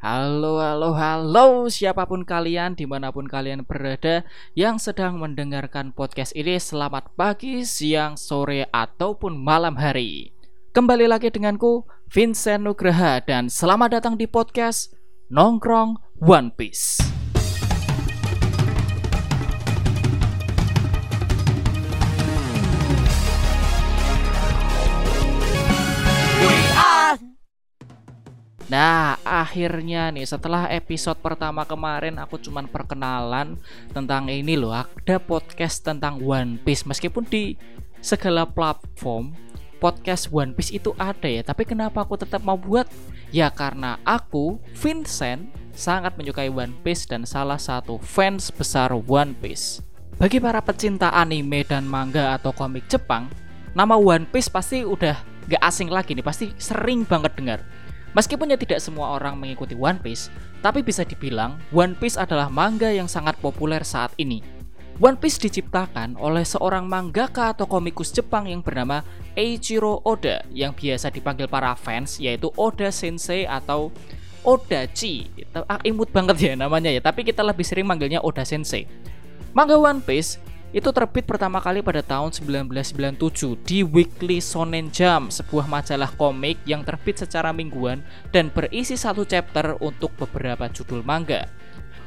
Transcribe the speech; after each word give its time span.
Halo, 0.00 0.64
halo, 0.64 0.96
halo 0.96 1.68
siapa 1.68 2.08
pun 2.08 2.24
kalian 2.24 2.72
di 2.72 2.88
mana 2.88 3.12
pun 3.12 3.28
kalian 3.28 3.68
berada 3.68 4.24
yang 4.56 4.80
sedang 4.80 5.20
mendengarkan 5.20 5.92
podcast 5.92 6.32
ini 6.32 6.56
Selamat 6.56 7.12
pagi, 7.20 7.68
siang, 7.68 8.16
sore, 8.16 8.64
ataupun 8.72 9.36
malam 9.36 9.76
hari. 9.76 10.32
Kembali 10.72 11.04
lagi 11.04 11.28
denganku 11.28 11.84
Vincent 12.08 12.64
Nugraha 12.64 13.20
dan 13.20 13.52
selamat 13.52 14.00
datang 14.00 14.16
di 14.16 14.24
podcast 14.24 14.96
Nongkrong 15.28 16.00
One 16.16 16.48
Piece 16.56 17.19
Nah, 28.70 29.18
akhirnya 29.26 30.14
nih 30.14 30.22
setelah 30.22 30.70
episode 30.70 31.18
pertama 31.18 31.66
kemarin 31.66 32.14
aku 32.22 32.38
cuman 32.38 32.70
perkenalan 32.70 33.58
tentang 33.90 34.30
ini 34.30 34.54
loh, 34.54 34.70
ada 34.70 35.18
podcast 35.18 35.82
tentang 35.82 36.22
One 36.22 36.54
Piece 36.62 36.86
meskipun 36.86 37.26
di 37.26 37.58
segala 37.98 38.46
platform 38.46 39.34
podcast 39.82 40.30
One 40.30 40.54
Piece 40.54 40.70
itu 40.70 40.94
ada 41.02 41.26
ya, 41.26 41.42
tapi 41.42 41.66
kenapa 41.66 42.06
aku 42.06 42.14
tetap 42.14 42.46
mau 42.46 42.54
buat? 42.54 42.86
Ya 43.34 43.50
karena 43.50 43.98
aku 44.06 44.62
Vincent 44.78 45.50
sangat 45.74 46.14
menyukai 46.14 46.46
One 46.46 46.78
Piece 46.86 47.10
dan 47.10 47.26
salah 47.26 47.58
satu 47.58 47.98
fans 47.98 48.54
besar 48.54 48.94
One 48.94 49.34
Piece. 49.34 49.82
Bagi 50.14 50.38
para 50.38 50.62
pecinta 50.62 51.10
anime 51.10 51.66
dan 51.66 51.90
manga 51.90 52.38
atau 52.38 52.54
komik 52.54 52.86
Jepang, 52.86 53.26
nama 53.74 53.98
One 53.98 54.30
Piece 54.30 54.46
pasti 54.46 54.86
udah 54.86 55.18
gak 55.50 55.62
asing 55.66 55.90
lagi 55.90 56.14
nih, 56.14 56.22
pasti 56.22 56.54
sering 56.54 57.02
banget 57.02 57.34
dengar 57.34 57.66
Meskipun 58.10 58.50
ya 58.50 58.58
tidak 58.58 58.82
semua 58.82 59.14
orang 59.14 59.38
mengikuti 59.38 59.78
One 59.78 60.02
Piece, 60.02 60.32
tapi 60.60 60.82
bisa 60.82 61.06
dibilang 61.06 61.62
One 61.70 61.94
Piece 61.94 62.18
adalah 62.18 62.50
manga 62.50 62.90
yang 62.90 63.06
sangat 63.06 63.38
populer 63.38 63.86
saat 63.86 64.10
ini. 64.18 64.42
One 65.00 65.16
Piece 65.16 65.40
diciptakan 65.40 66.20
oleh 66.20 66.44
seorang 66.44 66.84
mangaka 66.84 67.56
atau 67.56 67.64
komikus 67.64 68.12
Jepang 68.12 68.44
yang 68.44 68.60
bernama 68.60 69.00
Eiichiro 69.32 70.04
Oda 70.04 70.44
yang 70.52 70.76
biasa 70.76 71.08
dipanggil 71.08 71.48
para 71.48 71.72
fans 71.72 72.20
yaitu 72.20 72.52
Oda 72.58 72.92
Sensei 72.92 73.48
atau 73.48 73.88
Odachi. 74.44 75.24
Ah, 75.56 75.80
imut 75.88 76.12
banget 76.12 76.52
ya 76.52 76.52
namanya 76.52 76.92
ya, 76.92 77.00
tapi 77.00 77.24
kita 77.24 77.40
lebih 77.40 77.64
sering 77.64 77.88
manggilnya 77.88 78.20
Oda 78.20 78.44
Sensei. 78.44 78.84
Manga 79.56 79.80
One 79.80 80.04
Piece 80.04 80.36
itu 80.70 80.86
terbit 80.94 81.26
pertama 81.26 81.58
kali 81.58 81.82
pada 81.82 81.98
tahun 81.98 82.30
1997 82.30 83.58
di 83.66 83.82
Weekly 83.82 84.38
Shonen 84.38 84.86
Jump, 84.94 85.34
sebuah 85.34 85.66
majalah 85.66 86.14
komik 86.14 86.62
yang 86.62 86.86
terbit 86.86 87.18
secara 87.18 87.50
mingguan 87.50 88.06
dan 88.30 88.54
berisi 88.54 88.94
satu 88.94 89.26
chapter 89.26 89.74
untuk 89.82 90.14
beberapa 90.14 90.70
judul 90.70 91.02
manga. 91.02 91.50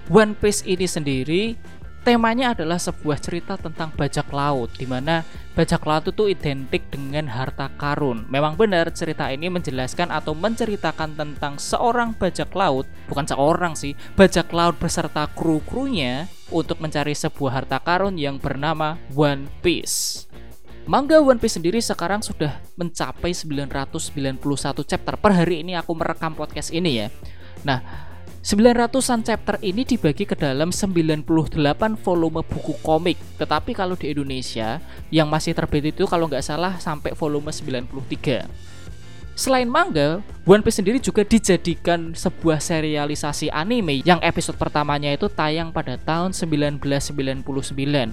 One 0.07 0.31
Piece 0.39 0.63
ini 0.63 0.87
sendiri 0.87 1.59
temanya 2.03 2.51
adalah 2.51 2.75
sebuah 2.75 3.17
cerita 3.23 3.55
tentang 3.55 3.89
bajak 3.95 4.27
laut 4.35 4.69
di 4.75 4.83
mana 4.83 5.23
bajak 5.55 5.81
laut 5.87 6.03
itu 6.11 6.27
identik 6.27 6.83
dengan 6.91 7.31
harta 7.31 7.71
karun. 7.79 8.27
Memang 8.27 8.59
benar 8.59 8.91
cerita 8.91 9.31
ini 9.31 9.47
menjelaskan 9.47 10.11
atau 10.11 10.35
menceritakan 10.35 11.15
tentang 11.15 11.55
seorang 11.55 12.11
bajak 12.13 12.51
laut, 12.53 12.85
bukan 13.07 13.25
seorang 13.25 13.73
sih, 13.73 13.95
bajak 14.19 14.51
laut 14.51 14.75
beserta 14.77 15.25
kru-krunya 15.31 16.27
untuk 16.51 16.83
mencari 16.83 17.15
sebuah 17.15 17.63
harta 17.63 17.79
karun 17.79 18.19
yang 18.19 18.35
bernama 18.37 18.99
One 19.15 19.47
Piece. 19.63 20.27
Manga 20.83 21.23
One 21.23 21.39
Piece 21.39 21.55
sendiri 21.55 21.79
sekarang 21.79 22.19
sudah 22.19 22.59
mencapai 22.75 23.31
991 23.31 24.83
chapter. 24.83 25.15
Per 25.15 25.31
hari 25.31 25.63
ini 25.63 25.79
aku 25.79 25.95
merekam 25.95 26.35
podcast 26.35 26.75
ini 26.75 26.99
ya. 26.99 27.07
Nah, 27.63 28.11
900-an 28.43 29.23
chapter 29.23 29.55
ini 29.63 29.87
dibagi 29.87 30.27
ke 30.27 30.35
dalam 30.35 30.75
98 30.75 31.23
volume 32.03 32.43
buku 32.43 32.75
komik 32.83 33.15
Tetapi 33.39 33.71
kalau 33.71 33.95
di 33.95 34.11
Indonesia 34.11 34.83
yang 35.07 35.31
masih 35.31 35.55
terbit 35.55 35.95
itu 35.95 36.03
kalau 36.03 36.27
nggak 36.27 36.43
salah 36.43 36.75
sampai 36.75 37.15
volume 37.15 37.55
93 37.55 38.43
Selain 39.33 39.65
manga, 39.65 40.21
One 40.45 40.61
Piece 40.61 40.77
sendiri 40.77 41.01
juga 41.01 41.25
dijadikan 41.25 42.13
sebuah 42.13 42.61
serialisasi 42.61 43.49
anime 43.49 44.05
yang 44.05 44.21
episode 44.21 44.61
pertamanya 44.61 45.09
itu 45.09 45.25
tayang 45.25 45.73
pada 45.73 45.97
tahun 45.97 46.37
1999, 46.37 47.41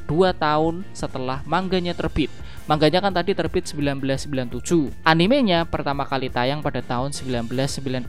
dua 0.08 0.32
tahun 0.32 0.80
setelah 0.96 1.44
manganya 1.44 1.92
terbit. 1.92 2.32
Manganya 2.70 3.02
kan 3.02 3.10
tadi 3.10 3.34
terbit 3.34 3.66
1997. 3.66 4.94
Animenya 5.02 5.66
pertama 5.66 6.06
kali 6.06 6.30
tayang 6.30 6.62
pada 6.62 6.78
tahun 6.78 7.10
1999. 7.10 8.06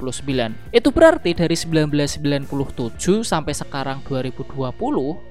Itu 0.69 0.93
berarti 0.93 1.33
dari 1.33 1.57
1997 1.57 2.45
sampai 3.25 3.57
sekarang 3.57 4.05
2020, 4.05 4.61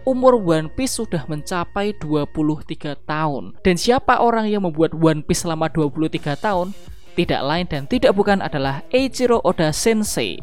umur 0.03 0.35
One 0.35 0.67
Piece 0.75 0.99
sudah 0.99 1.31
mencapai 1.31 1.95
23 2.03 2.99
tahun. 3.07 3.55
Dan 3.63 3.79
siapa 3.79 4.19
orang 4.19 4.51
yang 4.51 4.67
membuat 4.67 4.99
One 4.99 5.23
Piece 5.23 5.47
selama 5.47 5.71
23 5.71 6.35
tahun? 6.35 6.75
Tidak 7.15 7.39
lain 7.47 7.71
dan 7.71 7.87
tidak 7.87 8.19
bukan 8.19 8.43
adalah 8.43 8.83
Eiichiro 8.91 9.39
Oda 9.47 9.71
Sensei. 9.71 10.43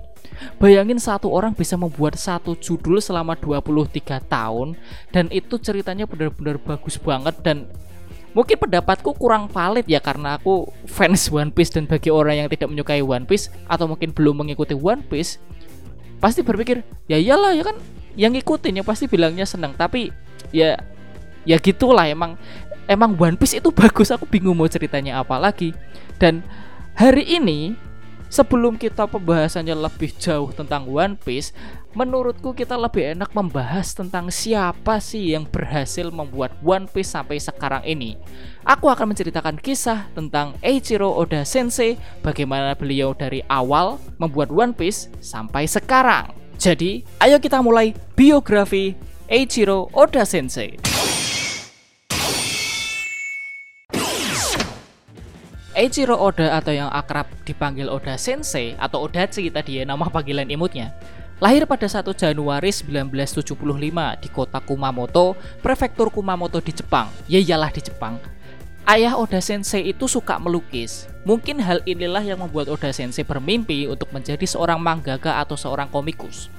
Bayangin 0.64 0.96
satu 0.96 1.28
orang 1.36 1.52
bisa 1.52 1.76
membuat 1.76 2.16
satu 2.16 2.56
judul 2.56 3.04
selama 3.04 3.36
23 3.36 4.24
tahun 4.32 4.80
dan 5.12 5.28
itu 5.28 5.60
ceritanya 5.60 6.08
benar-benar 6.08 6.56
bagus 6.62 6.96
banget 6.96 7.36
dan 7.44 7.68
Mungkin 8.36 8.58
pendapatku 8.60 9.16
kurang 9.18 9.50
valid 9.50 9.88
ya 9.88 10.04
karena 10.04 10.38
aku 10.38 10.70
fans 10.86 11.32
One 11.32 11.50
Piece 11.50 11.74
dan 11.74 11.88
bagi 11.90 12.14
orang 12.14 12.46
yang 12.46 12.50
tidak 12.52 12.70
menyukai 12.70 13.02
One 13.02 13.26
Piece 13.26 13.50
atau 13.66 13.88
mungkin 13.90 14.14
belum 14.14 14.46
mengikuti 14.46 14.78
One 14.78 15.02
Piece 15.06 15.42
pasti 16.18 16.42
berpikir 16.42 16.82
ya 17.06 17.22
iyalah 17.22 17.54
ya 17.54 17.62
kan 17.62 17.78
yang 18.18 18.34
ngikutin 18.34 18.82
ya 18.82 18.84
pasti 18.86 19.10
bilangnya 19.10 19.48
seneng. 19.48 19.74
Tapi 19.74 20.14
ya 20.54 20.78
ya 21.48 21.58
gitulah 21.58 22.06
emang 22.06 22.38
emang 22.86 23.16
One 23.18 23.38
Piece 23.40 23.58
itu 23.58 23.74
bagus 23.74 24.14
aku 24.14 24.30
bingung 24.30 24.58
mau 24.58 24.70
ceritanya 24.70 25.22
apa 25.24 25.40
lagi. 25.42 25.74
Dan 26.22 26.46
hari 26.98 27.26
ini 27.26 27.88
Sebelum 28.28 28.76
kita 28.76 29.08
pembahasannya 29.08 29.72
lebih 29.72 30.12
jauh 30.20 30.52
tentang 30.52 30.84
One 30.84 31.16
Piece, 31.16 31.56
menurutku 31.98 32.54
kita 32.54 32.78
lebih 32.78 33.18
enak 33.18 33.34
membahas 33.34 33.98
tentang 33.98 34.30
siapa 34.30 35.02
sih 35.02 35.34
yang 35.34 35.50
berhasil 35.50 36.14
membuat 36.14 36.54
One 36.62 36.86
Piece 36.86 37.10
sampai 37.10 37.42
sekarang 37.42 37.82
ini. 37.90 38.14
Aku 38.62 38.86
akan 38.86 39.18
menceritakan 39.18 39.58
kisah 39.58 40.06
tentang 40.14 40.54
Eiichiro 40.62 41.10
Oda 41.10 41.42
Sensei, 41.42 41.98
bagaimana 42.22 42.78
beliau 42.78 43.18
dari 43.18 43.42
awal 43.50 43.98
membuat 44.22 44.54
One 44.54 44.78
Piece 44.78 45.10
sampai 45.26 45.66
sekarang. 45.66 46.38
Jadi, 46.62 47.02
ayo 47.18 47.42
kita 47.42 47.66
mulai 47.66 47.98
biografi 48.14 48.94
Eiichiro 49.26 49.90
Oda 49.90 50.22
Sensei. 50.22 50.78
Eiichiro 55.74 56.14
Oda 56.14 56.62
atau 56.62 56.74
yang 56.74 56.94
akrab 56.94 57.26
dipanggil 57.42 57.90
Oda 57.90 58.22
Sensei 58.22 58.78
atau 58.78 59.06
Odachi 59.06 59.50
tadi 59.50 59.82
ya 59.82 59.84
nama 59.86 60.10
panggilan 60.10 60.50
imutnya 60.50 60.94
Lahir 61.38 61.70
pada 61.70 61.86
1 61.86 62.02
Januari 62.18 62.74
1975 62.74 63.54
di 64.26 64.30
kota 64.34 64.58
Kumamoto, 64.58 65.38
prefektur 65.62 66.10
Kumamoto 66.10 66.58
di 66.58 66.74
Jepang. 66.74 67.14
Ya 67.30 67.38
iyalah 67.38 67.70
di 67.70 67.78
Jepang. 67.78 68.18
Ayah 68.90 69.14
Oda 69.14 69.38
Sensei 69.38 69.86
itu 69.86 70.10
suka 70.10 70.42
melukis. 70.42 71.06
Mungkin 71.30 71.62
hal 71.62 71.86
inilah 71.86 72.26
yang 72.26 72.42
membuat 72.42 72.74
Oda 72.74 72.90
Sensei 72.90 73.22
bermimpi 73.22 73.86
untuk 73.86 74.10
menjadi 74.10 74.50
seorang 74.50 74.82
mangaka 74.82 75.38
atau 75.38 75.54
seorang 75.54 75.86
komikus. 75.94 76.50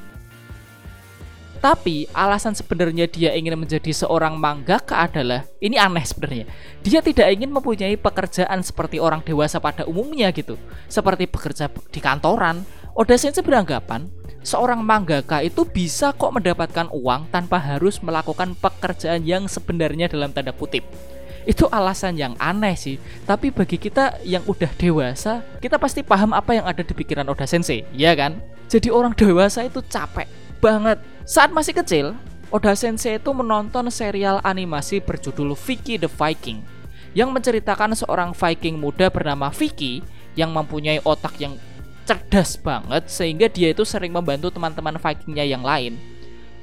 Tapi 1.58 2.06
alasan 2.14 2.54
sebenarnya 2.54 3.10
dia 3.10 3.34
ingin 3.34 3.58
menjadi 3.58 3.90
seorang 3.90 4.38
mangaka 4.38 5.10
adalah 5.10 5.42
ini 5.58 5.74
aneh 5.74 6.06
sebenarnya. 6.06 6.46
Dia 6.86 7.02
tidak 7.02 7.26
ingin 7.34 7.50
mempunyai 7.50 7.98
pekerjaan 7.98 8.62
seperti 8.62 9.02
orang 9.02 9.26
dewasa 9.26 9.58
pada 9.58 9.82
umumnya 9.90 10.30
gitu. 10.30 10.54
Seperti 10.86 11.26
bekerja 11.26 11.66
di 11.66 11.98
kantoran. 11.98 12.62
Oda 12.94 13.18
Sensei 13.18 13.42
beranggapan 13.42 14.17
seorang 14.48 14.80
mangaka 14.80 15.44
itu 15.44 15.68
bisa 15.68 16.16
kok 16.16 16.32
mendapatkan 16.32 16.88
uang 16.88 17.28
tanpa 17.28 17.60
harus 17.60 18.00
melakukan 18.00 18.56
pekerjaan 18.56 19.20
yang 19.28 19.44
sebenarnya 19.44 20.08
dalam 20.08 20.32
tanda 20.32 20.56
kutip. 20.56 20.88
Itu 21.44 21.68
alasan 21.68 22.16
yang 22.16 22.32
aneh 22.40 22.72
sih. 22.72 22.96
Tapi 23.28 23.52
bagi 23.52 23.76
kita 23.76 24.24
yang 24.24 24.40
udah 24.48 24.72
dewasa, 24.80 25.44
kita 25.60 25.76
pasti 25.76 26.00
paham 26.00 26.32
apa 26.32 26.56
yang 26.56 26.64
ada 26.64 26.80
di 26.80 26.96
pikiran 26.96 27.28
Oda 27.28 27.44
Sensei, 27.44 27.84
ya 27.92 28.16
kan? 28.16 28.40
Jadi 28.72 28.88
orang 28.88 29.12
dewasa 29.12 29.68
itu 29.68 29.84
capek 29.84 30.28
banget 30.60 31.00
saat 31.28 31.52
masih 31.52 31.76
kecil, 31.76 32.16
Oda 32.48 32.72
Sensei 32.72 33.20
itu 33.20 33.30
menonton 33.36 33.92
serial 33.92 34.40
animasi 34.40 35.04
berjudul 35.04 35.52
Vicky 35.52 36.00
the 36.00 36.08
Viking 36.08 36.64
yang 37.12 37.32
menceritakan 37.36 37.92
seorang 37.92 38.32
Viking 38.32 38.80
muda 38.80 39.12
bernama 39.12 39.52
Vicky 39.52 40.00
yang 40.36 40.52
mempunyai 40.52 41.00
otak 41.04 41.36
yang 41.36 41.56
cerdas 42.08 42.56
banget 42.56 43.04
sehingga 43.12 43.52
dia 43.52 43.76
itu 43.76 43.84
sering 43.84 44.16
membantu 44.16 44.48
teman-teman 44.48 44.96
Vikingnya 44.96 45.44
yang 45.44 45.60
lain. 45.60 46.00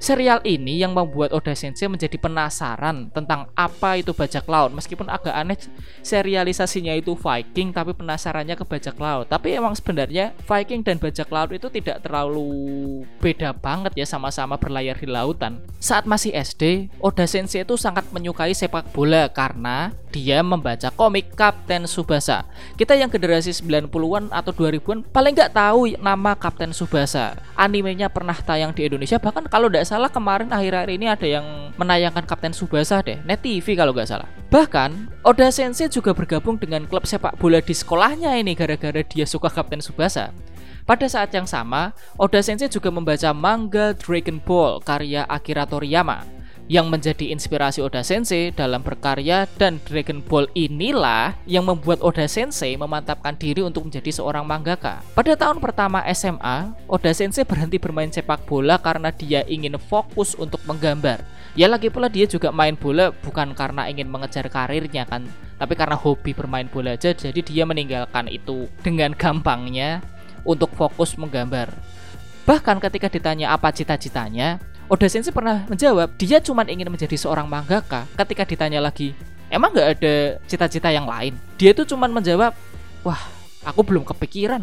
Serial 0.06 0.38
ini 0.46 0.78
yang 0.78 0.94
membuat 0.94 1.34
Oda 1.34 1.58
Sensei 1.58 1.90
menjadi 1.90 2.14
penasaran 2.22 3.10
tentang 3.10 3.50
apa 3.58 3.98
itu 3.98 4.14
bajak 4.14 4.46
laut. 4.46 4.70
Meskipun 4.70 5.10
agak 5.10 5.34
aneh 5.34 5.58
serialisasinya 6.06 6.94
itu 6.94 7.18
Viking 7.18 7.74
tapi 7.74 7.98
penasarannya 7.98 8.54
ke 8.54 8.62
bajak 8.70 9.02
laut. 9.02 9.26
Tapi 9.26 9.58
emang 9.58 9.74
sebenarnya 9.74 10.38
Viking 10.46 10.86
dan 10.86 11.02
bajak 11.02 11.26
laut 11.34 11.58
itu 11.58 11.74
tidak 11.74 12.06
terlalu 12.06 13.02
beda 13.18 13.58
banget 13.58 13.98
ya 13.98 14.06
sama-sama 14.06 14.62
berlayar 14.62 14.94
di 14.94 15.10
lautan. 15.10 15.58
Saat 15.82 16.06
masih 16.06 16.38
SD, 16.38 16.94
Oda 17.02 17.26
Sensei 17.26 17.66
itu 17.66 17.74
sangat 17.74 18.06
menyukai 18.14 18.54
sepak 18.54 18.94
bola 18.94 19.26
karena 19.34 19.90
dia 20.14 20.46
membaca 20.46 20.94
komik 20.94 21.34
Kapten 21.34 21.90
Subasa. 21.90 22.46
Kita 22.78 22.94
yang 22.94 23.10
generasi 23.10 23.52
90-an 23.52 24.30
atau 24.30 24.54
2000-an 24.54 25.02
paling 25.10 25.34
nggak 25.34 25.52
tahu 25.58 25.98
nama 25.98 26.38
Kapten 26.38 26.78
Subasa. 26.78 27.42
Animenya 27.58 28.08
pernah 28.08 28.38
tayang 28.38 28.70
di 28.70 28.86
Indonesia 28.86 29.18
bahkan 29.18 29.50
kalau 29.50 29.68
tidak 29.68 29.84
salah 29.84 29.95
kemarin 30.12 30.52
akhir-akhir 30.52 30.92
ini 30.92 31.08
ada 31.08 31.24
yang 31.24 31.72
menayangkan 31.80 32.28
Kapten 32.28 32.52
Subasa 32.52 33.00
deh, 33.00 33.16
Net 33.24 33.40
TV 33.40 33.80
kalau 33.80 33.96
nggak 33.96 34.12
salah. 34.12 34.28
Bahkan 34.52 35.24
Oda 35.24 35.48
Sensei 35.48 35.88
juga 35.88 36.12
bergabung 36.12 36.60
dengan 36.60 36.84
klub 36.84 37.08
sepak 37.08 37.40
bola 37.40 37.64
di 37.64 37.72
sekolahnya 37.72 38.36
ini 38.36 38.52
gara-gara 38.52 39.00
dia 39.00 39.24
suka 39.24 39.48
Kapten 39.48 39.80
Subasa. 39.80 40.36
Pada 40.84 41.08
saat 41.08 41.32
yang 41.32 41.48
sama, 41.48 41.96
Oda 42.20 42.44
Sensei 42.44 42.68
juga 42.68 42.92
membaca 42.92 43.32
manga 43.32 43.96
Dragon 43.96 44.38
Ball 44.44 44.84
karya 44.84 45.24
Akira 45.32 45.64
Toriyama 45.64 46.35
yang 46.66 46.90
menjadi 46.90 47.30
inspirasi 47.30 47.82
Oda 47.82 48.02
Sensei 48.02 48.50
dalam 48.50 48.82
berkarya 48.82 49.46
dan 49.62 49.78
Dragon 49.86 50.18
Ball 50.26 50.50
inilah 50.58 51.38
yang 51.46 51.70
membuat 51.70 52.02
Oda 52.02 52.26
Sensei 52.26 52.74
memantapkan 52.74 53.38
diri 53.38 53.62
untuk 53.62 53.86
menjadi 53.86 54.10
seorang 54.10 54.46
mangaka. 54.50 55.06
Pada 55.14 55.38
tahun 55.38 55.62
pertama 55.62 56.02
SMA, 56.10 56.74
Oda 56.90 57.14
Sensei 57.14 57.46
berhenti 57.46 57.78
bermain 57.78 58.10
sepak 58.10 58.50
bola 58.50 58.82
karena 58.82 59.14
dia 59.14 59.46
ingin 59.46 59.78
fokus 59.78 60.34
untuk 60.34 60.62
menggambar. 60.66 61.22
Ya 61.54 61.70
lagi 61.70 61.88
pula 61.94 62.10
dia 62.10 62.26
juga 62.26 62.50
main 62.50 62.76
bola 62.76 63.14
bukan 63.14 63.54
karena 63.54 63.88
ingin 63.88 64.10
mengejar 64.10 64.50
karirnya 64.50 65.08
kan, 65.08 65.24
tapi 65.56 65.78
karena 65.78 65.96
hobi 65.96 66.36
bermain 66.36 66.68
bola 66.68 66.98
aja 66.98 67.16
jadi 67.16 67.40
dia 67.40 67.64
meninggalkan 67.64 68.28
itu 68.28 68.68
dengan 68.84 69.16
gampangnya 69.16 70.04
untuk 70.44 70.74
fokus 70.76 71.16
menggambar. 71.16 71.72
Bahkan 72.46 72.78
ketika 72.78 73.10
ditanya 73.10 73.56
apa 73.56 73.74
cita-citanya, 73.74 74.62
Oda 74.86 75.10
Sensei 75.10 75.34
pernah 75.34 75.66
menjawab 75.66 76.14
dia 76.14 76.38
cuma 76.38 76.62
ingin 76.70 76.86
menjadi 76.94 77.18
seorang 77.18 77.50
mangaka. 77.50 78.06
Ketika 78.14 78.46
ditanya 78.46 78.78
lagi, 78.78 79.18
emang 79.50 79.74
nggak 79.74 79.90
ada 79.98 80.16
cita-cita 80.46 80.94
yang 80.94 81.10
lain? 81.10 81.34
Dia 81.58 81.74
itu 81.74 81.90
cuma 81.90 82.06
menjawab, 82.06 82.54
wah 83.02 83.22
aku 83.66 83.82
belum 83.82 84.06
kepikiran. 84.06 84.62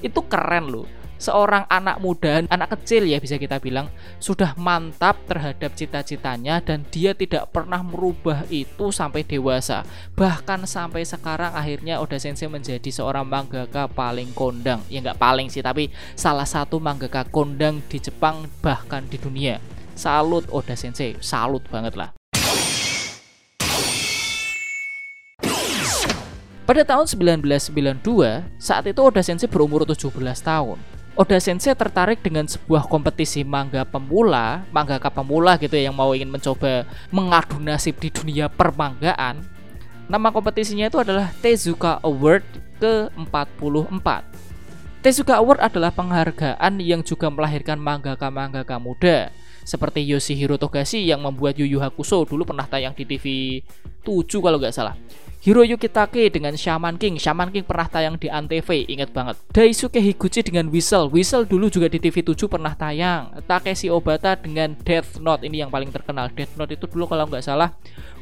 Itu 0.00 0.24
keren 0.24 0.72
loh 0.72 0.97
seorang 1.18 1.66
anak 1.66 1.98
muda, 1.98 2.46
anak 2.46 2.78
kecil 2.78 3.04
ya 3.04 3.18
bisa 3.18 3.36
kita 3.36 3.58
bilang, 3.58 3.90
sudah 4.22 4.54
mantap 4.54 5.18
terhadap 5.26 5.74
cita-citanya 5.74 6.62
dan 6.62 6.86
dia 6.88 7.12
tidak 7.12 7.50
pernah 7.50 7.82
merubah 7.82 8.46
itu 8.48 8.94
sampai 8.94 9.26
dewasa. 9.26 9.82
Bahkan 10.14 10.64
sampai 10.64 11.02
sekarang 11.04 11.52
akhirnya 11.52 11.98
Oda 11.98 12.16
Sensei 12.16 12.48
menjadi 12.48 12.88
seorang 12.88 13.26
mangaka 13.26 13.90
paling 13.90 14.32
kondang. 14.32 14.80
Ya 14.86 15.02
nggak 15.02 15.20
paling 15.20 15.50
sih, 15.50 15.60
tapi 15.60 15.90
salah 16.14 16.46
satu 16.46 16.78
mangaka 16.78 17.26
kondang 17.28 17.82
di 17.90 17.98
Jepang 17.98 18.46
bahkan 18.62 19.04
di 19.04 19.18
dunia. 19.18 19.58
Salut 19.98 20.46
Oda 20.54 20.78
Sensei, 20.78 21.18
salut 21.18 21.66
banget 21.68 21.98
lah. 21.98 22.14
Pada 26.68 26.84
tahun 26.84 27.08
1992, 27.08 28.60
saat 28.60 28.84
itu 28.84 29.00
Oda 29.00 29.24
Sensei 29.24 29.48
berumur 29.48 29.88
17 29.88 30.12
tahun. 30.44 30.97
Oda 31.18 31.42
Sensei 31.42 31.74
tertarik 31.74 32.22
dengan 32.22 32.46
sebuah 32.46 32.86
kompetisi 32.86 33.42
manga 33.42 33.82
pemula, 33.82 34.62
mangaka 34.70 35.10
pemula 35.10 35.58
gitu 35.58 35.74
ya 35.74 35.90
yang 35.90 35.96
mau 35.98 36.14
ingin 36.14 36.30
mencoba 36.30 36.86
mengadu 37.10 37.58
nasib 37.58 37.98
di 37.98 38.06
dunia 38.06 38.46
permanggaan. 38.46 39.42
Nama 40.06 40.28
kompetisinya 40.30 40.86
itu 40.86 41.02
adalah 41.02 41.34
Tezuka 41.42 41.98
Award 42.06 42.46
ke-44. 42.78 44.06
Tezuka 45.02 45.42
Award 45.42 45.58
adalah 45.58 45.90
penghargaan 45.90 46.78
yang 46.78 47.02
juga 47.02 47.26
melahirkan 47.34 47.82
mangaka-mangaka 47.82 48.78
muda 48.78 49.34
seperti 49.68 50.00
Yoshihiro 50.08 50.56
Togashi 50.56 51.04
yang 51.04 51.20
membuat 51.20 51.60
Yu 51.60 51.68
Yu 51.68 51.76
Hakusho 51.84 52.24
dulu 52.24 52.48
pernah 52.48 52.64
tayang 52.64 52.96
di 52.96 53.04
TV 53.04 53.24
7 54.00 54.24
kalau 54.40 54.56
nggak 54.56 54.72
salah. 54.72 54.96
Hiroyuki 55.38 55.86
Take 55.86 56.34
dengan 56.34 56.58
Shaman 56.58 56.98
King. 56.98 57.14
Shaman 57.14 57.54
King 57.54 57.62
pernah 57.62 57.86
tayang 57.86 58.18
di 58.18 58.26
Antv 58.26 58.68
inget 58.74 59.14
banget. 59.14 59.38
Daisuke 59.54 60.02
Higuchi 60.02 60.42
dengan 60.42 60.66
Whistle 60.66 61.06
Whistle 61.14 61.46
dulu 61.46 61.70
juga 61.70 61.86
di 61.86 62.02
TV7 62.02 62.50
pernah 62.50 62.74
tayang. 62.74 63.38
Takeshi 63.46 63.86
Obata 63.86 64.34
dengan 64.34 64.74
Death 64.82 65.22
Note 65.22 65.46
ini 65.46 65.62
yang 65.62 65.70
paling 65.70 65.94
terkenal. 65.94 66.26
Death 66.34 66.58
Note 66.58 66.74
itu 66.74 66.90
dulu 66.90 67.06
kalau 67.06 67.28
nggak 67.28 67.44
salah 67.44 67.70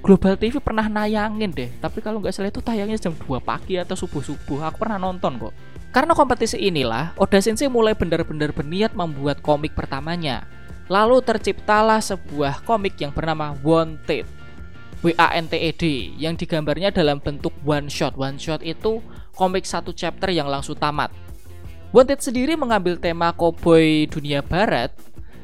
Global 0.05 0.37
TV 0.37 0.61
pernah 0.61 0.85
nayangin 0.93 1.51
deh. 1.57 1.71
Tapi 1.81 2.05
kalau 2.05 2.21
nggak 2.21 2.37
salah 2.37 2.53
itu 2.53 2.61
tayangnya 2.61 3.01
jam 3.01 3.17
2 3.17 3.41
pagi 3.41 3.81
atau 3.81 3.97
subuh-subuh. 3.97 4.69
Aku 4.69 4.77
pernah 4.77 5.01
nonton 5.01 5.41
kok. 5.41 5.55
Karena 5.97 6.13
kompetisi 6.13 6.61
inilah 6.61 7.17
Oda 7.17 7.41
Sensei 7.41 7.73
mulai 7.73 7.97
benar-benar 7.97 8.53
berniat 8.53 8.93
membuat 8.93 9.41
komik 9.41 9.73
pertamanya 9.73 10.45
Lalu 10.87 11.19
terciptalah 11.23 11.99
sebuah 11.99 12.63
komik 12.63 12.95
yang 13.03 13.11
bernama 13.11 13.59
Wanted 13.63 14.37
WANTED 15.05 15.83
yang 16.17 16.35
digambarnya 16.35 16.91
dalam 16.91 17.21
bentuk 17.21 17.53
one 17.63 17.87
shot. 17.87 18.17
One 18.17 18.41
shot 18.41 18.65
itu 18.65 19.05
komik 19.37 19.69
satu 19.69 19.93
chapter 19.93 20.33
yang 20.33 20.49
langsung 20.49 20.75
tamat. 20.75 21.13
Wanted 21.95 22.25
sendiri 22.25 22.59
mengambil 22.59 22.99
tema 22.99 23.31
koboi 23.31 24.11
dunia 24.11 24.43
barat 24.43 24.91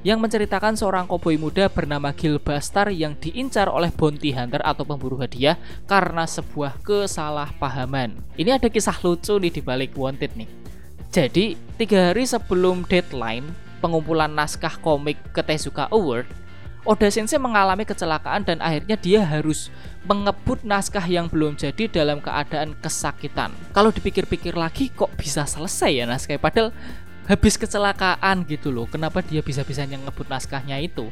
yang 0.02 0.18
menceritakan 0.18 0.74
seorang 0.74 1.06
koboi 1.06 1.38
muda 1.38 1.70
bernama 1.70 2.10
Gil 2.10 2.42
Bastar 2.42 2.90
yang 2.90 3.14
diincar 3.14 3.70
oleh 3.70 3.94
bounty 3.94 4.34
hunter 4.34 4.58
atau 4.66 4.82
pemburu 4.82 5.22
hadiah 5.22 5.54
karena 5.86 6.26
sebuah 6.26 6.82
kesalahpahaman. 6.82 8.18
Ini 8.34 8.58
ada 8.58 8.66
kisah 8.66 8.98
lucu 8.98 9.38
nih 9.38 9.52
di 9.54 9.62
balik 9.62 9.94
Wanted 9.94 10.34
nih. 10.34 10.50
Jadi, 11.12 11.54
tiga 11.78 12.10
hari 12.10 12.24
sebelum 12.24 12.88
deadline 12.88 13.46
pengumpulan 13.82 14.30
naskah 14.30 14.78
komik 14.78 15.18
ke 15.34 15.42
Tezuka 15.42 15.90
Award, 15.90 16.30
Oda 16.82 17.10
Sensei 17.10 17.38
mengalami 17.38 17.86
kecelakaan 17.86 18.42
dan 18.42 18.58
akhirnya 18.58 18.98
dia 18.98 19.22
harus 19.22 19.70
mengebut 20.02 20.66
naskah 20.66 21.06
yang 21.06 21.30
belum 21.30 21.54
jadi 21.54 21.86
dalam 21.86 22.18
keadaan 22.18 22.74
kesakitan. 22.78 23.54
Kalau 23.70 23.94
dipikir-pikir 23.94 24.54
lagi 24.54 24.90
kok 24.90 25.10
bisa 25.14 25.46
selesai 25.46 25.90
ya 25.94 26.04
naskah 26.10 26.38
padahal 26.42 26.74
habis 27.30 27.54
kecelakaan 27.54 28.42
gitu 28.50 28.74
loh. 28.74 28.90
Kenapa 28.90 29.22
dia 29.22 29.42
bisa-bisanya 29.46 29.98
ngebut 30.02 30.26
naskahnya 30.26 30.82
itu? 30.82 31.06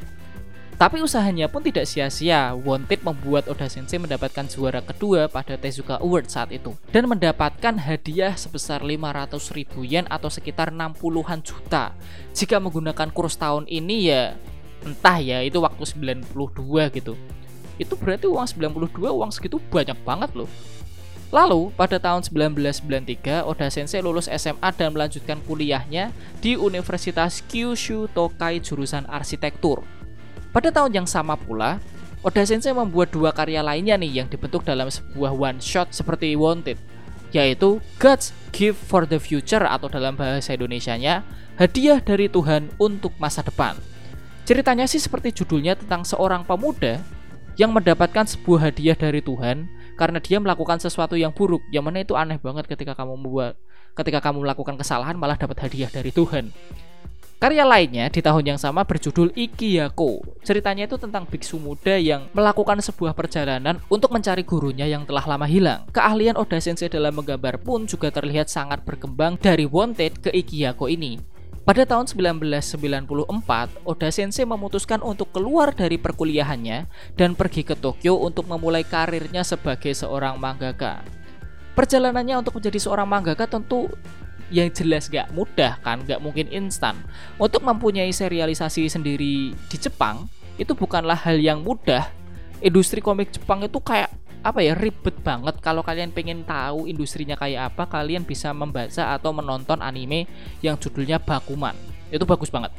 Tapi 0.81 1.05
usahanya 1.05 1.45
pun 1.53 1.61
tidak 1.61 1.85
sia-sia. 1.85 2.57
Wanted 2.57 3.05
membuat 3.05 3.53
Oda 3.53 3.69
Sensei 3.69 4.01
mendapatkan 4.01 4.49
juara 4.49 4.81
kedua 4.81 5.29
pada 5.29 5.61
Tezuka 5.61 6.01
Award 6.01 6.33
saat 6.33 6.57
itu 6.57 6.73
dan 6.89 7.05
mendapatkan 7.05 7.77
hadiah 7.77 8.33
sebesar 8.33 8.81
500 8.81 9.29
ribu 9.53 9.85
yen 9.85 10.09
atau 10.09 10.33
sekitar 10.33 10.73
60-an 10.73 11.45
juta. 11.45 11.93
Jika 12.33 12.57
menggunakan 12.65 13.13
kurs 13.13 13.37
tahun 13.37 13.69
ini 13.69 14.09
ya 14.09 14.41
entah 14.89 15.21
ya 15.21 15.45
itu 15.45 15.61
waktu 15.61 15.85
92 15.85 16.33
gitu 16.97 17.13
itu 17.81 17.95
berarti 17.97 18.29
uang 18.29 18.47
92 18.49 18.97
uang 18.97 19.31
segitu 19.33 19.57
banyak 19.73 19.97
banget 20.05 20.33
loh 20.37 20.51
Lalu, 21.31 21.71
pada 21.79 22.03
tahun 22.03 22.27
1993, 22.27 23.47
Oda 23.47 23.71
Sensei 23.71 24.03
lulus 24.03 24.27
SMA 24.27 24.75
dan 24.75 24.91
melanjutkan 24.91 25.39
kuliahnya 25.47 26.11
di 26.43 26.59
Universitas 26.59 27.39
Kyushu 27.47 28.11
Tokai 28.11 28.59
jurusan 28.59 29.07
arsitektur. 29.07 29.87
Pada 30.51 30.75
tahun 30.75 30.91
yang 30.91 31.07
sama 31.07 31.39
pula, 31.39 31.79
Oda 32.21 32.43
Sensei 32.43 32.75
membuat 32.75 33.15
dua 33.15 33.31
karya 33.31 33.63
lainnya 33.63 33.95
nih 33.95 34.23
yang 34.23 34.29
dibentuk 34.29 34.67
dalam 34.67 34.91
sebuah 34.91 35.33
one 35.33 35.63
shot 35.63 35.95
seperti 35.95 36.35
Wanted, 36.35 36.77
yaitu 37.31 37.79
God's 38.03 38.35
Gift 38.51 38.83
for 38.91 39.07
the 39.07 39.23
Future 39.23 39.63
atau 39.63 39.87
dalam 39.87 40.19
bahasa 40.19 40.53
Indonesianya, 40.53 41.23
hadiah 41.55 42.03
dari 42.03 42.27
Tuhan 42.27 42.69
untuk 42.83 43.15
masa 43.23 43.47
depan. 43.47 43.79
Ceritanya 44.43 44.91
sih 44.91 44.99
seperti 44.99 45.31
judulnya 45.31 45.79
tentang 45.79 46.03
seorang 46.03 46.43
pemuda 46.43 46.99
yang 47.55 47.71
mendapatkan 47.71 48.27
sebuah 48.27 48.69
hadiah 48.69 48.99
dari 48.99 49.23
Tuhan 49.23 49.71
karena 49.95 50.19
dia 50.19 50.43
melakukan 50.43 50.83
sesuatu 50.83 51.15
yang 51.15 51.31
buruk. 51.31 51.63
Yang 51.71 51.85
mana 51.87 51.99
itu 52.03 52.19
aneh 52.19 52.43
banget 52.43 52.67
ketika 52.67 52.99
kamu 52.99 53.21
membuat 53.21 53.55
ketika 53.95 54.19
kamu 54.19 54.43
melakukan 54.43 54.75
kesalahan 54.81 55.15
malah 55.15 55.39
dapat 55.39 55.61
hadiah 55.63 55.93
dari 55.93 56.11
Tuhan. 56.11 56.51
Karya 57.41 57.65
lainnya 57.65 58.13
di 58.13 58.21
tahun 58.21 58.53
yang 58.53 58.61
sama 58.61 58.85
berjudul 58.85 59.33
Ikiyako. 59.33 60.45
Ceritanya 60.45 60.85
itu 60.85 61.01
tentang 61.01 61.25
biksu 61.25 61.57
muda 61.57 61.97
yang 61.97 62.29
melakukan 62.37 62.85
sebuah 62.85 63.17
perjalanan 63.17 63.81
untuk 63.89 64.13
mencari 64.13 64.45
gurunya 64.45 64.85
yang 64.85 65.09
telah 65.09 65.25
lama 65.25 65.49
hilang. 65.49 65.89
Keahlian 65.89 66.37
Oda 66.37 66.61
Sensei 66.61 66.93
dalam 66.93 67.17
menggambar 67.17 67.65
pun 67.65 67.89
juga 67.89 68.13
terlihat 68.13 68.53
sangat 68.53 68.85
berkembang 68.85 69.41
dari 69.41 69.65
Wanted 69.65 70.21
ke 70.21 70.29
Ikiyako 70.37 70.93
ini. 70.93 71.17
Pada 71.65 71.89
tahun 71.89 72.13
1994, 72.13 73.89
Oda 73.89 74.09
Sensei 74.13 74.45
memutuskan 74.45 75.01
untuk 75.01 75.33
keluar 75.33 75.73
dari 75.73 75.97
perkuliahannya 75.97 76.93
dan 77.17 77.33
pergi 77.33 77.65
ke 77.65 77.73
Tokyo 77.73 78.21
untuk 78.21 78.53
memulai 78.53 78.85
karirnya 78.85 79.49
sebagai 79.49 79.97
seorang 79.97 80.37
mangaka. 80.37 81.01
Perjalanannya 81.73 82.37
untuk 82.37 82.61
menjadi 82.61 82.77
seorang 82.77 83.09
mangaka 83.09 83.49
tentu 83.49 83.89
yang 84.51 84.69
jelas 84.75 85.07
gak 85.07 85.31
mudah 85.33 85.79
kan 85.81 86.03
gak 86.05 86.19
mungkin 86.19 86.51
instan. 86.51 86.99
Untuk 87.39 87.63
mempunyai 87.63 88.11
serialisasi 88.11 88.91
sendiri 88.91 89.55
di 89.55 89.77
Jepang 89.79 90.27
itu 90.59 90.75
bukanlah 90.77 91.17
hal 91.17 91.39
yang 91.41 91.63
mudah. 91.63 92.11
Industri 92.61 93.01
komik 93.01 93.33
Jepang 93.33 93.65
itu 93.65 93.81
kayak 93.81 94.13
apa 94.41 94.61
ya 94.61 94.77
ribet 94.77 95.17
banget. 95.25 95.57
Kalau 95.65 95.81
kalian 95.81 96.13
pengen 96.13 96.45
tahu 96.45 96.85
industrinya 96.85 97.37
kayak 97.37 97.73
apa 97.73 97.89
kalian 97.89 98.25
bisa 98.25 98.53
membaca 98.53 99.17
atau 99.17 99.33
menonton 99.33 99.81
anime 99.81 100.29
yang 100.61 100.77
judulnya 100.77 101.21
Bakuman. 101.21 101.77
Itu 102.13 102.29
bagus 102.29 102.53
banget. 102.53 102.75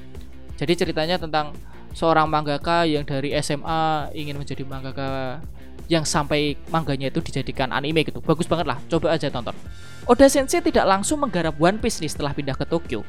Jadi 0.62 0.74
ceritanya 0.78 1.18
tentang 1.18 1.58
seorang 1.98 2.30
mangaka 2.30 2.86
yang 2.86 3.04
dari 3.04 3.34
SMA 3.42 4.14
ingin 4.14 4.38
menjadi 4.38 4.64
mangaka 4.64 5.42
yang 5.88 6.06
sampai 6.06 6.60
mangganya 6.70 7.10
itu 7.10 7.24
dijadikan 7.24 7.72
anime 7.72 8.06
gitu. 8.06 8.22
Bagus 8.22 8.46
banget 8.46 8.70
lah, 8.70 8.78
coba 8.90 9.16
aja 9.16 9.32
tonton. 9.32 9.56
Oda 10.10 10.28
Sensei 10.28 10.60
tidak 10.66 10.86
langsung 10.90 11.22
menggarap 11.22 11.56
One 11.62 11.78
Piece 11.78 12.02
nih 12.02 12.10
setelah 12.10 12.34
pindah 12.34 12.58
ke 12.58 12.66
Tokyo. 12.66 13.06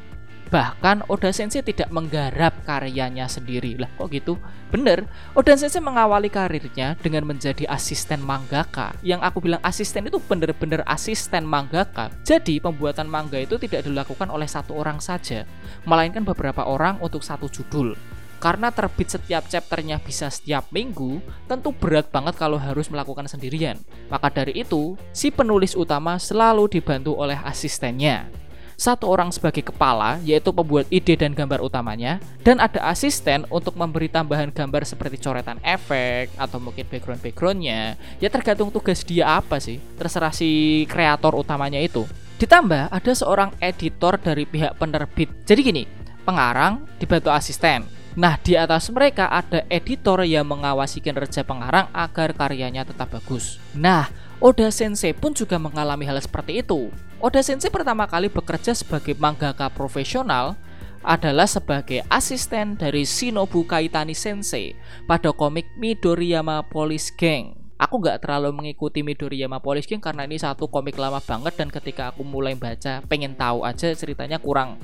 Bahkan 0.52 1.08
Oda 1.08 1.32
Sensei 1.32 1.64
tidak 1.64 1.88
menggarap 1.88 2.52
karyanya 2.68 3.24
sendiri 3.24 3.80
lah 3.80 3.88
kok 3.96 4.12
gitu 4.12 4.36
Bener, 4.68 5.08
Oda 5.32 5.56
Sensei 5.56 5.80
mengawali 5.80 6.28
karirnya 6.28 6.92
dengan 7.00 7.24
menjadi 7.24 7.64
asisten 7.72 8.20
mangaka 8.20 8.92
Yang 9.00 9.24
aku 9.24 9.38
bilang 9.40 9.64
asisten 9.64 10.12
itu 10.12 10.20
bener-bener 10.20 10.84
asisten 10.84 11.48
mangaka 11.48 12.12
Jadi 12.20 12.60
pembuatan 12.60 13.08
manga 13.08 13.40
itu 13.40 13.56
tidak 13.56 13.88
dilakukan 13.88 14.28
oleh 14.28 14.44
satu 14.44 14.76
orang 14.76 15.00
saja 15.00 15.48
Melainkan 15.88 16.20
beberapa 16.20 16.68
orang 16.68 17.00
untuk 17.00 17.24
satu 17.24 17.48
judul 17.48 17.96
karena 18.42 18.74
terbit 18.74 19.06
setiap 19.06 19.46
chapternya 19.46 20.02
bisa 20.02 20.26
setiap 20.26 20.66
minggu, 20.74 21.22
tentu 21.46 21.70
berat 21.70 22.10
banget 22.10 22.34
kalau 22.34 22.58
harus 22.58 22.90
melakukan 22.90 23.30
sendirian. 23.30 23.78
Maka 24.10 24.34
dari 24.34 24.66
itu, 24.66 24.98
si 25.14 25.30
penulis 25.30 25.78
utama 25.78 26.18
selalu 26.18 26.66
dibantu 26.66 27.14
oleh 27.14 27.38
asistennya. 27.46 28.26
Satu 28.74 29.06
orang 29.06 29.30
sebagai 29.30 29.62
kepala, 29.62 30.18
yaitu 30.26 30.50
pembuat 30.50 30.90
ide 30.90 31.14
dan 31.14 31.38
gambar 31.38 31.62
utamanya, 31.62 32.18
dan 32.42 32.58
ada 32.58 32.82
asisten 32.90 33.46
untuk 33.46 33.78
memberi 33.78 34.10
tambahan 34.10 34.50
gambar 34.50 34.82
seperti 34.82 35.22
coretan 35.22 35.62
efek 35.62 36.34
atau 36.34 36.58
mungkin 36.58 36.82
background-backgroundnya. 36.90 37.94
Ya 38.18 38.26
tergantung 38.26 38.74
tugas 38.74 39.06
dia 39.06 39.38
apa 39.38 39.62
sih, 39.62 39.78
terserah 39.94 40.34
si 40.34 40.82
kreator 40.90 41.38
utamanya 41.38 41.78
itu. 41.78 42.02
Ditambah 42.42 42.90
ada 42.90 43.12
seorang 43.14 43.54
editor 43.62 44.18
dari 44.18 44.50
pihak 44.50 44.74
penerbit. 44.82 45.30
Jadi 45.46 45.60
gini, 45.62 45.82
pengarang 46.26 46.82
dibantu 46.98 47.30
asisten, 47.30 48.01
Nah, 48.12 48.36
di 48.36 48.60
atas 48.60 48.92
mereka 48.92 49.32
ada 49.32 49.64
editor 49.72 50.20
yang 50.28 50.44
mengawasi 50.44 51.00
kinerja 51.00 51.48
pengarang 51.48 51.88
agar 51.96 52.36
karyanya 52.36 52.84
tetap 52.84 53.08
bagus. 53.08 53.56
Nah, 53.72 54.12
Oda 54.36 54.68
Sensei 54.68 55.16
pun 55.16 55.32
juga 55.32 55.56
mengalami 55.56 56.04
hal 56.04 56.20
seperti 56.20 56.60
itu. 56.60 56.92
Oda 57.24 57.40
Sensei 57.40 57.72
pertama 57.72 58.04
kali 58.04 58.28
bekerja 58.28 58.76
sebagai 58.76 59.16
mangaka 59.16 59.72
profesional 59.72 60.60
adalah 61.00 61.48
sebagai 61.48 62.04
asisten 62.12 62.76
dari 62.76 63.08
Shinobu 63.08 63.64
Kaitani 63.64 64.12
Sensei 64.12 64.76
pada 65.08 65.32
komik 65.32 65.64
Midoriyama 65.80 66.68
Police 66.68 67.08
Gang. 67.16 67.56
Aku 67.80 67.98
nggak 67.98 68.22
terlalu 68.28 68.54
mengikuti 68.54 69.00
Midoriyama 69.00 69.58
Police 69.58 69.88
Gang 69.88 70.04
karena 70.04 70.28
ini 70.28 70.36
satu 70.36 70.68
komik 70.68 71.00
lama 71.00 71.18
banget 71.18 71.56
dan 71.56 71.72
ketika 71.72 72.12
aku 72.12 72.22
mulai 72.22 72.54
baca 72.54 73.00
pengen 73.08 73.34
tahu 73.34 73.64
aja 73.64 73.90
ceritanya 73.96 74.36
kurang 74.36 74.78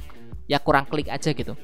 ya 0.49 0.58
kurang 0.58 0.88
klik 0.88 1.12
aja 1.12 1.30
gitu. 1.30 1.54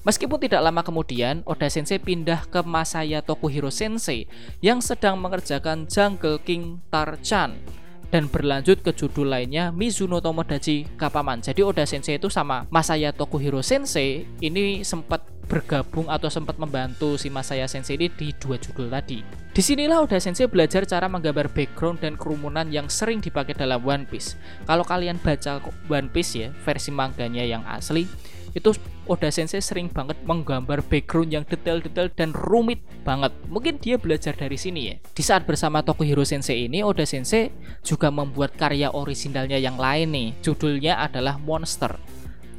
Meskipun 0.00 0.40
tidak 0.40 0.64
lama 0.64 0.80
kemudian, 0.80 1.44
Oda 1.44 1.68
Sensei 1.68 2.00
pindah 2.00 2.48
ke 2.48 2.64
Masaya 2.64 3.20
Tokuhiro 3.20 3.68
Sensei 3.68 4.24
yang 4.64 4.80
sedang 4.80 5.20
mengerjakan 5.20 5.84
Jungle 5.84 6.40
King 6.40 6.80
Tarchan 6.88 7.60
dan 8.08 8.26
berlanjut 8.26 8.80
ke 8.80 8.90
judul 8.96 9.30
lainnya 9.30 9.70
Mizuno 9.70 10.18
Tomodachi 10.18 10.88
Kapaman. 10.96 11.44
Jadi 11.44 11.60
Oda 11.60 11.84
Sensei 11.84 12.16
itu 12.16 12.32
sama 12.32 12.64
Masaya 12.72 13.12
Tokuhiro 13.12 13.60
Sensei 13.60 14.24
ini 14.40 14.82
sempat 14.88 15.20
bergabung 15.50 16.06
atau 16.06 16.30
sempat 16.30 16.56
membantu 16.56 17.18
si 17.18 17.26
Masaya 17.26 17.66
Sensei 17.66 17.98
ini 17.98 18.06
di 18.08 18.30
dua 18.38 18.56
judul 18.56 18.86
tadi. 18.86 19.20
Di 19.50 19.60
sinilah 19.60 20.00
Oda 20.00 20.16
Sensei 20.16 20.46
belajar 20.46 20.86
cara 20.86 21.10
menggambar 21.10 21.50
background 21.50 22.00
dan 22.00 22.14
kerumunan 22.14 22.70
yang 22.70 22.86
sering 22.86 23.18
dipakai 23.18 23.52
dalam 23.52 23.82
One 23.82 24.06
Piece. 24.06 24.38
Kalau 24.64 24.86
kalian 24.86 25.18
baca 25.18 25.58
One 25.90 26.08
Piece 26.08 26.38
ya, 26.38 26.48
versi 26.62 26.94
manganya 26.94 27.42
yang 27.42 27.66
asli, 27.66 28.06
itu 28.54 28.74
Oda 29.06 29.30
Sensei 29.30 29.62
sering 29.62 29.90
banget 29.90 30.18
menggambar 30.26 30.82
background 30.86 31.30
yang 31.34 31.44
detail-detail 31.46 32.10
dan 32.14 32.30
rumit 32.34 32.82
banget. 33.02 33.30
Mungkin 33.46 33.78
dia 33.78 33.98
belajar 33.98 34.34
dari 34.34 34.58
sini 34.58 34.80
ya. 34.90 34.94
Di 35.14 35.22
saat 35.22 35.46
bersama 35.46 35.82
Tokuhiro 35.82 36.22
Sensei 36.22 36.66
ini, 36.66 36.82
Oda 36.82 37.06
Sensei 37.06 37.50
juga 37.82 38.10
membuat 38.10 38.54
karya 38.58 38.90
orisinalnya 38.90 39.58
yang 39.58 39.78
lain 39.78 40.14
nih. 40.14 40.28
Judulnya 40.42 40.98
adalah 41.02 41.38
Monster. 41.38 41.98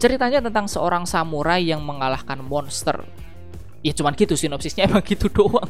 Ceritanya 0.01 0.41
tentang 0.41 0.65
seorang 0.65 1.05
samurai 1.05 1.61
yang 1.61 1.85
mengalahkan 1.85 2.41
monster. 2.41 3.05
Ya 3.85 3.93
cuman 3.93 4.17
gitu 4.17 4.33
sinopsisnya 4.33 4.85
emang 4.89 5.05
gitu 5.05 5.29
doang. 5.29 5.69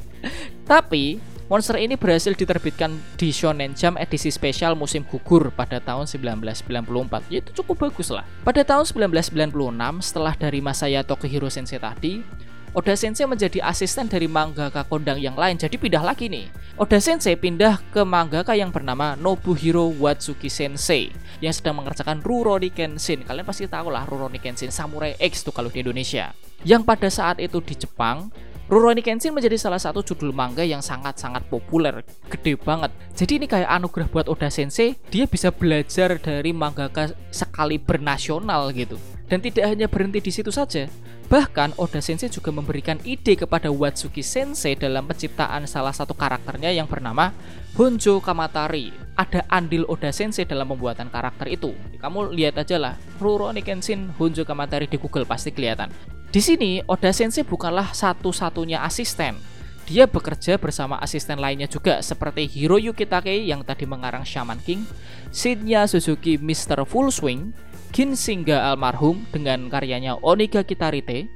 Tapi 0.64 1.20
Monster 1.52 1.76
ini 1.84 2.00
berhasil 2.00 2.32
diterbitkan 2.32 2.96
di 3.20 3.28
Shonen 3.28 3.76
Jump 3.76 4.00
edisi 4.00 4.32
spesial 4.32 4.72
musim 4.72 5.04
gugur 5.04 5.52
pada 5.52 5.84
tahun 5.84 6.08
1994. 6.08 7.28
Ya, 7.28 7.44
itu 7.44 7.52
cukup 7.60 7.92
bagus 7.92 8.08
lah. 8.08 8.24
Pada 8.48 8.64
tahun 8.64 8.88
1996, 8.88 9.52
setelah 10.00 10.32
dari 10.40 10.64
Masaya 10.64 11.04
Tokuhiro 11.04 11.52
Sensei 11.52 11.76
tadi, 11.76 12.24
Oda 12.72 12.96
Sensei 12.96 13.28
menjadi 13.28 13.60
asisten 13.68 14.08
dari 14.08 14.32
mangaka 14.32 14.88
kondang 14.88 15.20
yang 15.20 15.36
lain 15.36 15.60
jadi 15.60 15.76
pindah 15.76 16.00
lagi 16.00 16.32
nih 16.32 16.48
Oda 16.80 17.04
Sensei 17.04 17.36
pindah 17.36 17.84
ke 17.92 18.00
mangaka 18.08 18.56
yang 18.56 18.72
bernama 18.72 19.20
Nobuhiro 19.20 19.92
Watsuki 19.92 20.48
Sensei 20.48 21.12
yang 21.44 21.52
sedang 21.52 21.84
mengerjakan 21.84 22.24
Rurouni 22.24 22.72
Kenshin 22.72 23.28
kalian 23.28 23.44
pasti 23.44 23.68
tahu 23.68 23.92
lah 23.92 24.08
Rurouni 24.08 24.40
Kenshin 24.40 24.72
Samurai 24.72 25.20
X 25.20 25.44
tuh 25.44 25.52
kalau 25.52 25.68
di 25.68 25.84
Indonesia 25.84 26.32
yang 26.64 26.88
pada 26.88 27.12
saat 27.12 27.44
itu 27.44 27.60
di 27.60 27.76
Jepang 27.76 28.32
Rurouni 28.72 29.04
Kenshin 29.04 29.36
menjadi 29.36 29.60
salah 29.60 29.84
satu 29.84 30.00
judul 30.00 30.32
manga 30.32 30.64
yang 30.64 30.80
sangat-sangat 30.80 31.44
populer, 31.52 32.08
gede 32.32 32.56
banget. 32.56 32.96
Jadi 33.12 33.44
ini 33.44 33.46
kayak 33.52 33.68
anugerah 33.68 34.08
buat 34.08 34.32
Oda 34.32 34.48
Sensei, 34.48 34.96
dia 35.12 35.28
bisa 35.28 35.52
belajar 35.52 36.16
dari 36.16 36.56
mangaka 36.56 37.12
sekali 37.36 37.76
bernasional 37.76 38.72
gitu. 38.72 38.96
Dan 39.28 39.44
tidak 39.44 39.68
hanya 39.76 39.92
berhenti 39.92 40.24
di 40.24 40.32
situ 40.32 40.56
saja. 40.56 40.88
Bahkan 41.28 41.76
Oda 41.84 42.00
Sensei 42.00 42.32
juga 42.32 42.56
memberikan 42.56 42.96
ide 43.04 43.36
kepada 43.36 43.68
Watsuki 43.68 44.24
Sensei 44.24 44.80
dalam 44.80 45.04
penciptaan 45.04 45.68
salah 45.68 45.92
satu 45.92 46.16
karakternya 46.16 46.72
yang 46.72 46.88
bernama 46.88 47.36
Honjo 47.76 48.24
Kamatari. 48.24 48.96
Ada 49.20 49.52
andil 49.52 49.84
Oda 49.92 50.16
Sensei 50.16 50.48
dalam 50.48 50.72
pembuatan 50.72 51.12
karakter 51.12 51.52
itu. 51.52 51.76
Kamu 52.00 52.32
lihat 52.32 52.56
aja 52.64 52.80
lah, 52.80 52.96
Rurouni 53.20 53.68
Kenshin 53.68 54.16
Honjo 54.16 54.48
Kamatari 54.48 54.88
di 54.88 54.96
Google 54.96 55.28
pasti 55.28 55.52
kelihatan. 55.52 55.92
Di 56.32 56.40
sini, 56.40 56.80
Oda 56.88 57.12
Sensei 57.12 57.44
bukanlah 57.44 57.92
satu-satunya 57.92 58.80
asisten. 58.88 59.36
Dia 59.84 60.08
bekerja 60.08 60.56
bersama 60.56 60.96
asisten 61.04 61.36
lainnya 61.44 61.68
juga 61.68 62.00
seperti 62.00 62.48
Hiroyuki 62.48 63.04
Takei 63.04 63.44
yang 63.44 63.68
tadi 63.68 63.84
mengarang 63.84 64.24
Shaman 64.24 64.64
King, 64.64 64.88
Shinya 65.36 65.84
Suzuki 65.92 66.40
Mr. 66.40 66.88
Full 66.88 67.12
Swing, 67.12 67.52
Kin 67.92 68.16
Singa 68.16 68.72
almarhum 68.72 69.28
dengan 69.36 69.68
karyanya 69.68 70.16
Oniga 70.24 70.64
Kitarite, 70.64 71.28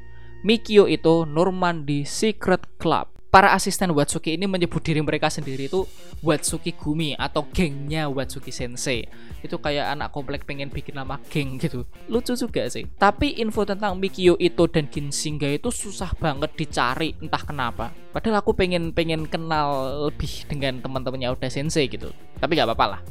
Mikio 0.48 0.88
itu 0.88 1.28
Normandy 1.28 2.08
Secret 2.08 2.64
Club, 2.80 3.12
para 3.36 3.52
asisten 3.52 3.92
Watsuki 3.92 4.40
ini 4.40 4.48
menyebut 4.48 4.80
diri 4.80 5.04
mereka 5.04 5.28
sendiri 5.28 5.68
itu 5.68 5.84
Watsuki 6.24 6.72
Gumi 6.72 7.20
atau 7.20 7.44
gengnya 7.52 8.08
Watsuki 8.08 8.48
Sensei. 8.48 9.12
Itu 9.44 9.60
kayak 9.60 9.92
anak 9.92 10.16
komplek 10.16 10.48
pengen 10.48 10.72
bikin 10.72 10.96
nama 10.96 11.20
geng 11.28 11.60
gitu. 11.60 11.84
Lucu 12.08 12.32
juga 12.32 12.64
sih. 12.72 12.88
Tapi 12.96 13.36
info 13.44 13.68
tentang 13.68 14.00
Mikio 14.00 14.40
itu 14.40 14.64
dan 14.72 14.88
Ginsinga 14.88 15.52
itu 15.60 15.68
susah 15.68 16.16
banget 16.16 16.56
dicari 16.56 17.12
entah 17.20 17.44
kenapa. 17.44 17.92
Padahal 18.16 18.40
aku 18.40 18.56
pengen 18.56 18.96
pengen 18.96 19.28
kenal 19.28 20.00
lebih 20.08 20.48
dengan 20.48 20.80
teman-temannya 20.80 21.36
Oda 21.36 21.52
Sensei 21.52 21.92
gitu. 21.92 22.16
Tapi 22.40 22.56
gak 22.56 22.72
apa-apa 22.72 22.88
lah. 22.88 23.02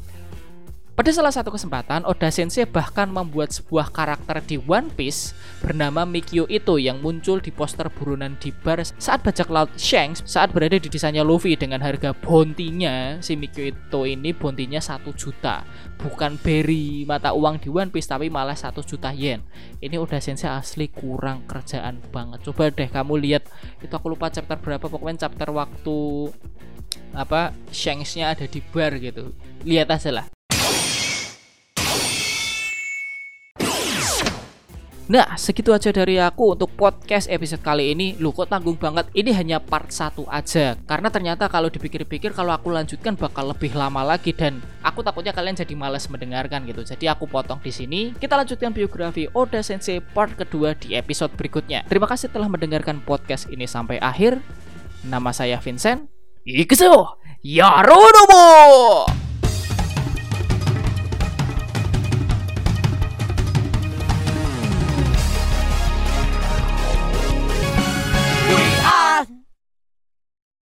Pada 0.95 1.11
salah 1.11 1.35
satu 1.35 1.51
kesempatan, 1.51 2.07
Oda 2.07 2.31
Sensei 2.31 2.63
bahkan 2.63 3.11
membuat 3.11 3.51
sebuah 3.51 3.91
karakter 3.91 4.39
di 4.39 4.55
One 4.63 4.87
Piece 4.87 5.35
bernama 5.59 6.07
Mikio 6.07 6.47
Ito 6.47 6.79
yang 6.79 7.03
muncul 7.03 7.43
di 7.43 7.51
poster 7.51 7.91
buronan 7.91 8.39
di 8.39 8.55
bar 8.55 8.79
saat 8.79 9.19
bajak 9.19 9.51
laut 9.51 9.67
Shanks 9.75 10.23
saat 10.23 10.55
berada 10.55 10.79
di 10.79 10.87
desanya 10.87 11.19
Luffy 11.19 11.59
dengan 11.59 11.83
harga 11.83 12.15
bontinya 12.15 13.19
si 13.19 13.35
Mikio 13.35 13.75
Ito 13.75 14.07
ini 14.07 14.31
bontinya 14.31 14.79
1 14.79 15.03
juta. 15.19 15.67
Bukan 15.99 16.39
beri 16.39 17.03
mata 17.03 17.35
uang 17.35 17.59
di 17.59 17.67
One 17.67 17.91
Piece 17.91 18.07
tapi 18.07 18.31
malah 18.31 18.55
1 18.55 18.79
juta 18.87 19.11
yen. 19.11 19.43
Ini 19.83 19.99
Oda 19.99 20.23
Sensei 20.23 20.47
asli 20.47 20.87
kurang 20.87 21.43
kerjaan 21.43 21.99
banget. 22.07 22.39
Coba 22.47 22.71
deh 22.71 22.87
kamu 22.87 23.19
lihat. 23.19 23.43
Itu 23.83 23.91
aku 23.99 24.15
lupa 24.15 24.31
chapter 24.31 24.55
berapa 24.55 24.87
pokoknya 24.87 25.27
chapter 25.27 25.51
waktu 25.51 26.31
apa 27.11 27.51
Shanksnya 27.75 28.31
ada 28.31 28.47
di 28.47 28.63
bar 28.63 28.95
gitu. 28.95 29.35
Lihat 29.67 29.91
aja 29.91 30.23
lah 30.23 30.34
Nah, 35.05 35.37
segitu 35.37 35.69
aja 35.69 35.93
dari 35.93 36.17
aku 36.17 36.57
untuk 36.57 36.73
podcast 36.73 37.29
episode 37.29 37.61
kali 37.61 37.93
ini. 37.93 38.17
Lu 38.17 38.33
kok 38.33 38.49
tanggung 38.49 38.73
banget? 38.73 39.05
Ini 39.13 39.37
hanya 39.37 39.57
part 39.61 39.93
1 39.93 40.25
aja. 40.25 40.73
Karena 40.81 41.13
ternyata 41.13 41.45
kalau 41.45 41.69
dipikir-pikir 41.69 42.33
kalau 42.33 42.49
aku 42.49 42.73
lanjutkan 42.73 43.13
bakal 43.13 43.53
lebih 43.53 43.77
lama 43.77 44.01
lagi 44.01 44.33
dan 44.33 44.57
aku 44.81 45.05
takutnya 45.05 45.29
kalian 45.29 45.53
jadi 45.53 45.77
males 45.77 46.09
mendengarkan 46.09 46.65
gitu. 46.65 46.81
Jadi 46.81 47.05
aku 47.05 47.29
potong 47.29 47.61
di 47.61 47.69
sini. 47.69 48.01
Kita 48.17 48.33
lanjutkan 48.33 48.73
biografi 48.73 49.29
Oda 49.29 49.61
Sensei 49.61 50.01
part 50.01 50.33
kedua 50.33 50.73
di 50.73 50.97
episode 50.97 51.37
berikutnya. 51.37 51.85
Terima 51.85 52.09
kasih 52.09 52.33
telah 52.33 52.49
mendengarkan 52.49 52.97
podcast 53.05 53.45
ini 53.53 53.69
sampai 53.69 54.01
akhir. 54.01 54.41
Nama 55.05 55.29
saya 55.29 55.61
Vincent. 55.61 56.09
Ikuzo 56.49 57.21
Yaronomo! 57.45 59.24